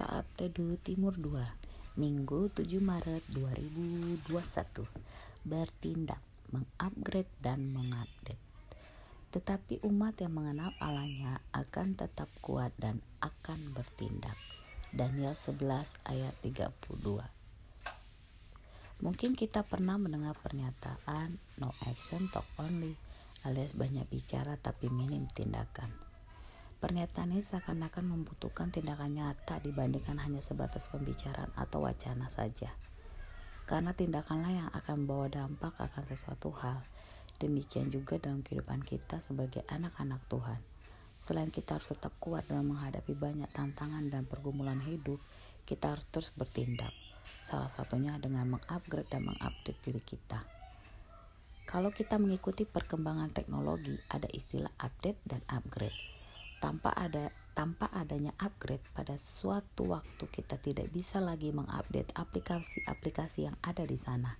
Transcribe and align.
Saat 0.00 0.24
Teduh 0.32 0.80
Timur 0.80 1.12
2 1.12 2.00
Minggu 2.00 2.48
7 2.56 2.80
Maret 2.80 3.20
2021 3.36 4.24
Bertindak, 5.44 6.24
mengupgrade 6.48 7.28
dan 7.44 7.68
mengupdate. 7.68 8.40
Tetapi 9.28 9.84
umat 9.84 10.16
yang 10.24 10.32
mengenal 10.32 10.72
Allahnya 10.80 11.44
akan 11.52 12.00
tetap 12.00 12.32
kuat 12.40 12.72
dan 12.80 13.04
akan 13.20 13.76
bertindak. 13.76 14.40
Daniel 14.88 15.36
11 15.36 15.68
ayat 16.08 16.32
32 16.48 19.04
Mungkin 19.04 19.36
kita 19.36 19.68
pernah 19.68 20.00
mendengar 20.00 20.32
pernyataan 20.40 21.36
no 21.60 21.76
action 21.84 22.24
talk 22.32 22.48
only 22.56 22.96
alias 23.44 23.76
banyak 23.76 24.08
bicara 24.08 24.56
tapi 24.56 24.88
minim 24.88 25.28
tindakan 25.28 25.92
Pernyataan 26.80 27.36
ini 27.36 27.44
seakan-akan 27.44 28.08
membutuhkan 28.08 28.72
tindakan 28.72 29.12
nyata 29.12 29.60
dibandingkan 29.60 30.16
hanya 30.16 30.40
sebatas 30.40 30.88
pembicaraan 30.88 31.52
atau 31.52 31.84
wacana 31.84 32.32
saja. 32.32 32.72
Karena 33.68 33.92
tindakanlah 33.92 34.48
yang 34.48 34.70
akan 34.72 35.04
membawa 35.04 35.28
dampak 35.28 35.76
akan 35.76 36.04
sesuatu 36.08 36.48
hal. 36.56 36.80
Demikian 37.36 37.92
juga 37.92 38.16
dalam 38.16 38.40
kehidupan 38.40 38.80
kita 38.80 39.20
sebagai 39.20 39.60
anak-anak 39.68 40.24
Tuhan. 40.32 40.56
Selain 41.20 41.52
kita 41.52 41.76
harus 41.76 41.92
tetap 41.92 42.16
kuat 42.16 42.48
dalam 42.48 42.72
menghadapi 42.72 43.12
banyak 43.12 43.52
tantangan 43.52 44.08
dan 44.08 44.24
pergumulan 44.24 44.80
hidup, 44.80 45.20
kita 45.68 45.92
harus 45.92 46.08
terus 46.08 46.32
bertindak. 46.32 46.96
Salah 47.44 47.68
satunya 47.68 48.16
dengan 48.16 48.56
mengupgrade 48.56 49.12
dan 49.12 49.28
mengupdate 49.28 49.76
diri 49.84 50.00
kita. 50.00 50.48
Kalau 51.68 51.92
kita 51.92 52.16
mengikuti 52.16 52.64
perkembangan 52.64 53.28
teknologi, 53.36 54.00
ada 54.08 54.32
istilah 54.32 54.72
update 54.80 55.20
dan 55.28 55.44
upgrade 55.52 56.19
tanpa 56.60 56.92
ada 56.94 57.32
tanpa 57.56 57.90
adanya 57.90 58.30
upgrade 58.38 58.84
pada 58.94 59.18
suatu 59.18 59.90
waktu 59.90 60.24
kita 60.30 60.56
tidak 60.62 60.88
bisa 60.94 61.18
lagi 61.18 61.50
mengupdate 61.50 62.14
aplikasi-aplikasi 62.14 63.50
yang 63.50 63.56
ada 63.60 63.82
di 63.82 63.98
sana 63.98 64.38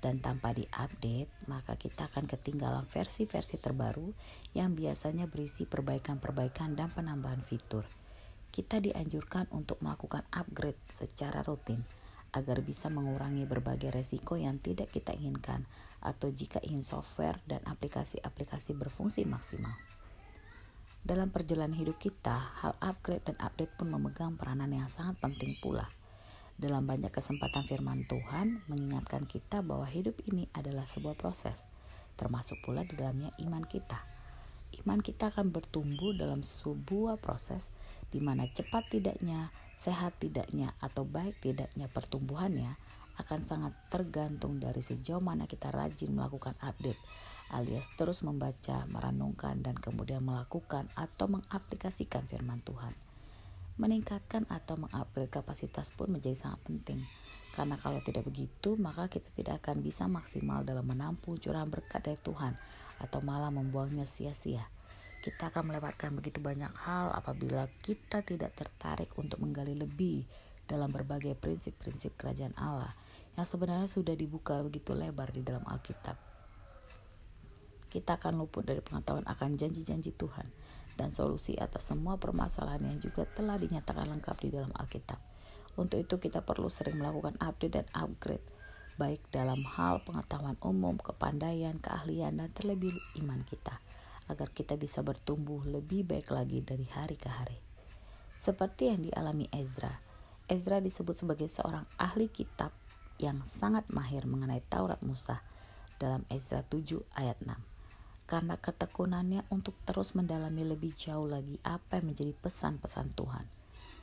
dan 0.00 0.20
tanpa 0.20 0.54
diupdate 0.54 1.30
maka 1.50 1.74
kita 1.74 2.08
akan 2.08 2.30
ketinggalan 2.30 2.86
versi-versi 2.86 3.58
terbaru 3.58 4.12
yang 4.54 4.76
biasanya 4.78 5.26
berisi 5.28 5.66
perbaikan-perbaikan 5.66 6.78
dan 6.78 6.92
penambahan 6.92 7.42
fitur. 7.42 7.84
Kita 8.52 8.80
dianjurkan 8.80 9.52
untuk 9.52 9.82
melakukan 9.84 10.24
upgrade 10.32 10.80
secara 10.88 11.44
rutin 11.44 11.84
agar 12.32 12.60
bisa 12.60 12.92
mengurangi 12.92 13.48
berbagai 13.48 13.92
resiko 13.92 14.36
yang 14.36 14.60
tidak 14.60 14.92
kita 14.92 15.16
inginkan 15.16 15.64
atau 16.04 16.28
jika 16.28 16.60
ingin 16.64 16.84
software 16.84 17.40
dan 17.48 17.64
aplikasi-aplikasi 17.64 18.76
berfungsi 18.76 19.24
maksimal. 19.24 19.95
Dalam 21.06 21.30
perjalanan 21.30 21.78
hidup 21.78 22.02
kita, 22.02 22.34
hal 22.66 22.74
upgrade 22.82 23.22
dan 23.22 23.38
update 23.38 23.78
pun 23.78 23.94
memegang 23.94 24.34
peranan 24.34 24.74
yang 24.74 24.90
sangat 24.90 25.14
penting 25.22 25.54
pula. 25.62 25.86
Dalam 26.58 26.82
banyak 26.82 27.14
kesempatan 27.14 27.62
firman 27.62 28.10
Tuhan 28.10 28.66
mengingatkan 28.66 29.22
kita 29.22 29.62
bahwa 29.62 29.86
hidup 29.86 30.18
ini 30.26 30.50
adalah 30.50 30.82
sebuah 30.82 31.14
proses, 31.14 31.62
termasuk 32.18 32.58
pula 32.66 32.82
di 32.82 32.98
dalamnya 32.98 33.30
iman 33.38 33.62
kita. 33.62 34.02
Iman 34.82 34.98
kita 34.98 35.30
akan 35.30 35.54
bertumbuh 35.54 36.10
dalam 36.18 36.42
sebuah 36.42 37.22
proses 37.22 37.70
di 38.10 38.18
mana 38.18 38.50
cepat 38.50 38.90
tidaknya, 38.90 39.54
sehat 39.78 40.18
tidaknya, 40.18 40.74
atau 40.82 41.06
baik 41.06 41.38
tidaknya 41.38 41.86
pertumbuhannya 41.86 42.74
akan 43.16 43.40
sangat 43.44 43.72
tergantung 43.88 44.60
dari 44.60 44.84
sejauh 44.84 45.20
mana 45.20 45.48
kita 45.48 45.72
rajin 45.72 46.12
melakukan 46.12 46.54
update 46.60 47.00
alias 47.50 47.86
terus 47.94 48.26
membaca, 48.26 48.86
merenungkan, 48.90 49.62
dan 49.62 49.78
kemudian 49.78 50.22
melakukan 50.22 50.90
atau 50.98 51.30
mengaplikasikan 51.30 52.26
firman 52.26 52.58
Tuhan. 52.66 52.94
Meningkatkan 53.76 54.48
atau 54.48 54.80
mengupgrade 54.80 55.30
kapasitas 55.30 55.92
pun 55.92 56.10
menjadi 56.10 56.34
sangat 56.34 56.60
penting, 56.64 57.00
karena 57.54 57.76
kalau 57.78 58.00
tidak 58.02 58.24
begitu, 58.26 58.74
maka 58.80 59.06
kita 59.06 59.28
tidak 59.36 59.62
akan 59.62 59.84
bisa 59.84 60.08
maksimal 60.08 60.64
dalam 60.64 60.88
menampung 60.88 61.36
curahan 61.38 61.68
berkat 61.68 62.02
dari 62.02 62.18
Tuhan, 62.24 62.56
atau 62.98 63.20
malah 63.20 63.52
membuangnya 63.52 64.08
sia-sia. 64.08 64.64
Kita 65.20 65.50
akan 65.50 65.74
melewatkan 65.74 66.14
begitu 66.14 66.38
banyak 66.38 66.70
hal 66.86 67.10
apabila 67.10 67.66
kita 67.82 68.22
tidak 68.22 68.54
tertarik 68.54 69.10
untuk 69.18 69.42
menggali 69.42 69.74
lebih 69.74 70.22
dalam 70.66 70.90
berbagai 70.90 71.34
prinsip-prinsip 71.38 72.14
kerajaan 72.18 72.54
Allah 72.58 72.94
yang 73.36 73.46
sebenarnya 73.46 73.88
sudah 73.88 74.16
dibuka 74.16 74.58
begitu 74.64 74.96
lebar 74.96 75.30
di 75.30 75.44
dalam 75.44 75.62
Alkitab 75.68 76.26
kita 77.96 78.20
akan 78.20 78.44
luput 78.44 78.66
dari 78.66 78.84
pengetahuan 78.84 79.24
akan 79.24 79.56
janji-janji 79.56 80.12
Tuhan 80.12 80.44
dan 81.00 81.08
solusi 81.08 81.56
atas 81.56 81.88
semua 81.88 82.20
permasalahan 82.20 82.84
yang 82.92 82.98
juga 83.00 83.24
telah 83.24 83.56
dinyatakan 83.56 84.04
lengkap 84.16 84.36
di 84.44 84.48
dalam 84.52 84.68
Alkitab. 84.76 85.16
Untuk 85.80 86.00
itu 86.00 86.20
kita 86.20 86.44
perlu 86.44 86.68
sering 86.68 87.00
melakukan 87.00 87.40
update 87.40 87.72
dan 87.72 87.86
upgrade 87.96 88.44
baik 88.96 89.20
dalam 89.28 89.60
hal 89.76 90.00
pengetahuan 90.08 90.56
umum, 90.64 90.96
kepandaian, 90.96 91.76
keahlian, 91.76 92.40
dan 92.40 92.48
terlebih 92.56 92.96
iman 93.20 93.44
kita 93.44 93.76
agar 94.28 94.48
kita 94.52 94.80
bisa 94.80 95.04
bertumbuh 95.04 95.64
lebih 95.68 96.08
baik 96.08 96.32
lagi 96.32 96.64
dari 96.64 96.88
hari 96.88 97.20
ke 97.20 97.28
hari. 97.28 97.60
Seperti 98.40 98.88
yang 98.88 99.04
dialami 99.04 99.52
Ezra, 99.52 100.00
Ezra 100.48 100.80
disebut 100.80 101.16
sebagai 101.16 101.52
seorang 101.52 101.84
ahli 102.00 102.32
kitab 102.32 102.72
yang 103.22 103.44
sangat 103.48 103.88
mahir 103.92 104.28
mengenai 104.28 104.60
Taurat 104.66 105.00
Musa 105.00 105.40
dalam 105.96 106.24
Ezra 106.28 106.60
7 106.64 107.00
ayat 107.16 107.40
6 107.44 107.76
karena 108.26 108.58
ketekunannya 108.58 109.46
untuk 109.54 109.78
terus 109.86 110.18
mendalami 110.18 110.66
lebih 110.66 110.92
jauh 110.98 111.30
lagi 111.30 111.62
apa 111.62 112.02
yang 112.02 112.10
menjadi 112.10 112.34
pesan-pesan 112.42 113.14
Tuhan. 113.14 113.46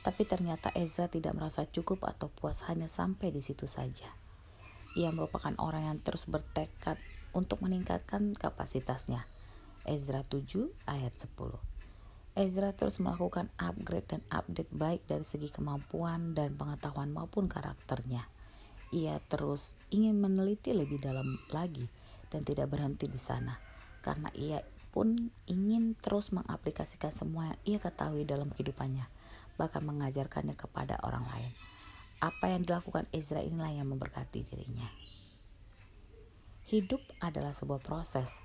Tapi 0.00 0.22
ternyata 0.24 0.72
Ezra 0.72 1.12
tidak 1.12 1.36
merasa 1.36 1.68
cukup 1.68 2.08
atau 2.08 2.32
puas 2.32 2.64
hanya 2.64 2.88
sampai 2.88 3.28
di 3.28 3.44
situ 3.44 3.68
saja. 3.68 4.08
Ia 4.96 5.12
merupakan 5.12 5.52
orang 5.60 5.92
yang 5.92 5.98
terus 6.00 6.24
bertekad 6.24 6.96
untuk 7.36 7.60
meningkatkan 7.60 8.32
kapasitasnya. 8.32 9.28
Ezra 9.84 10.24
7 10.24 10.72
ayat 10.88 11.12
10. 11.20 11.36
Ezra 12.36 12.72
terus 12.72 12.96
melakukan 13.00 13.52
upgrade 13.60 14.16
dan 14.16 14.22
update 14.32 14.72
baik 14.72 15.04
dari 15.04 15.24
segi 15.24 15.52
kemampuan 15.52 16.32
dan 16.32 16.56
pengetahuan 16.56 17.12
maupun 17.12 17.48
karakternya. 17.48 18.24
Ia 18.94 19.18
terus 19.26 19.74
ingin 19.90 20.18
meneliti 20.18 20.70
lebih 20.70 21.02
dalam 21.02 21.38
lagi 21.50 21.86
dan 22.30 22.46
tidak 22.46 22.70
berhenti 22.70 23.10
di 23.10 23.18
sana 23.18 23.58
karena 24.06 24.30
ia 24.38 24.62
pun 24.94 25.34
ingin 25.44 25.98
terus 25.98 26.32
mengaplikasikan 26.32 27.12
semua 27.12 27.52
yang 27.52 27.60
ia 27.66 27.78
ketahui 27.82 28.24
dalam 28.24 28.48
kehidupannya, 28.54 29.04
bahkan 29.60 29.84
mengajarkannya 29.84 30.56
kepada 30.56 30.96
orang 31.04 31.26
lain. 31.26 31.52
Apa 32.22 32.54
yang 32.54 32.64
dilakukan 32.64 33.04
Ezra 33.12 33.44
inilah 33.44 33.76
yang 33.76 33.92
memberkati 33.92 34.48
dirinya. 34.48 34.88
Hidup 36.70 37.04
adalah 37.20 37.52
sebuah 37.52 37.84
proses, 37.84 38.40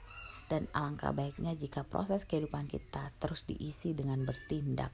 dan 0.52 0.68
alangkah 0.76 1.16
baiknya 1.16 1.56
jika 1.56 1.88
proses 1.88 2.28
kehidupan 2.28 2.68
kita 2.68 3.16
terus 3.24 3.48
diisi 3.48 3.96
dengan 3.96 4.28
bertindak, 4.28 4.92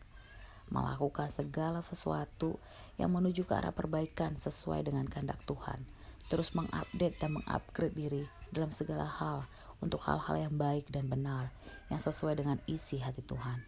melakukan 0.67 1.31
segala 1.31 1.79
sesuatu 1.79 2.59
yang 2.99 3.13
menuju 3.13 3.47
ke 3.47 3.53
arah 3.55 3.71
perbaikan 3.71 4.35
sesuai 4.35 4.87
dengan 4.87 5.07
kehendak 5.07 5.39
Tuhan, 5.47 5.83
terus 6.27 6.51
mengupdate 6.51 7.17
dan 7.19 7.39
mengupgrade 7.39 7.95
diri 7.95 8.23
dalam 8.51 8.71
segala 8.71 9.07
hal 9.07 9.47
untuk 9.79 10.03
hal-hal 10.03 10.49
yang 10.49 10.55
baik 10.55 10.89
dan 10.89 11.07
benar 11.07 11.53
yang 11.87 12.01
sesuai 12.01 12.39
dengan 12.39 12.57
isi 12.67 12.99
hati 12.99 13.23
Tuhan. 13.23 13.63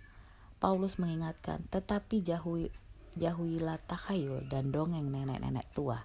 Paulus 0.60 1.00
mengingatkan, 1.00 1.64
tetapi 1.72 2.20
jauhi, 2.20 2.68
jauhilah 3.16 3.80
takhayul 3.88 4.44
dan 4.52 4.76
dongeng 4.76 5.08
nenek-nenek 5.08 5.64
tua. 5.72 6.04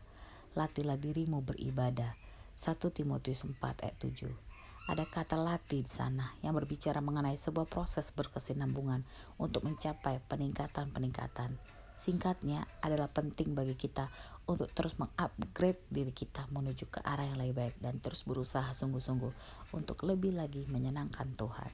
Latilah 0.55 0.95
dirimu 0.95 1.43
beribadah. 1.43 2.15
1 2.55 2.79
Timotius 2.95 3.43
4 3.43 3.59
ayat 3.83 3.99
7. 3.99 4.54
Ada 4.85 5.09
kata 5.09 5.41
latih 5.41 5.81
di 5.81 5.89
sana 5.89 6.37
yang 6.45 6.53
berbicara 6.53 7.01
mengenai 7.01 7.41
sebuah 7.41 7.65
proses 7.65 8.13
berkesinambungan 8.13 9.01
untuk 9.41 9.65
mencapai 9.65 10.21
peningkatan-peningkatan. 10.29 11.57
Singkatnya 11.97 12.69
adalah 12.85 13.09
penting 13.09 13.57
bagi 13.57 13.79
kita 13.81 14.13
untuk 14.45 14.69
terus 14.77 14.99
mengupgrade 15.01 15.81
diri 15.89 16.13
kita 16.13 16.45
menuju 16.53 16.91
ke 16.93 17.01
arah 17.01 17.25
yang 17.25 17.41
lebih 17.41 17.65
baik 17.65 17.77
dan 17.81 17.97
terus 18.03 18.29
berusaha 18.29 18.77
sungguh-sungguh 18.77 19.33
untuk 19.73 20.05
lebih 20.05 20.37
lagi 20.37 20.69
menyenangkan 20.69 21.33
Tuhan. 21.33 21.73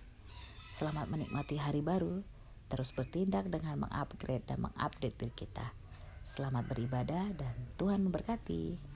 Selamat 0.70 1.10
menikmati 1.10 1.58
hari 1.58 1.82
baru, 1.82 2.22
terus 2.70 2.94
bertindak 2.94 3.50
dengan 3.50 3.90
mengupgrade 3.90 4.46
dan 4.46 4.70
mengupdate 4.70 5.18
diri 5.18 5.34
kita. 5.34 5.74
Selamat 6.22 6.68
beribadah 6.70 7.26
dan 7.34 7.56
Tuhan 7.74 8.06
memberkati. 8.06 8.89